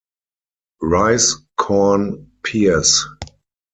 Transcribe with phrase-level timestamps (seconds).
[0.81, 3.05] Rice, corn, pears.